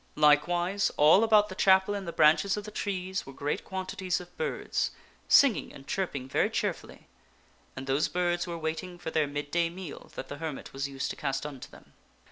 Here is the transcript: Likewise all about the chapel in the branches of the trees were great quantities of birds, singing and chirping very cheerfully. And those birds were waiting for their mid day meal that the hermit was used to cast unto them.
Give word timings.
Likewise 0.15 0.89
all 0.97 1.23
about 1.23 1.47
the 1.47 1.53
chapel 1.53 1.93
in 1.93 2.05
the 2.05 2.11
branches 2.11 2.57
of 2.57 2.63
the 2.63 2.71
trees 2.71 3.23
were 3.27 3.33
great 3.33 3.63
quantities 3.63 4.19
of 4.19 4.35
birds, 4.35 4.89
singing 5.27 5.71
and 5.71 5.85
chirping 5.85 6.27
very 6.27 6.49
cheerfully. 6.49 7.05
And 7.75 7.85
those 7.85 8.07
birds 8.07 8.47
were 8.47 8.57
waiting 8.57 8.97
for 8.97 9.11
their 9.11 9.27
mid 9.27 9.51
day 9.51 9.69
meal 9.69 10.09
that 10.15 10.27
the 10.27 10.37
hermit 10.39 10.73
was 10.73 10.87
used 10.89 11.11
to 11.11 11.15
cast 11.15 11.45
unto 11.45 11.69
them. 11.69 11.93